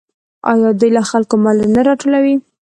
[0.51, 2.35] آیا دوی له خلکو مالیه نه راټولوي؟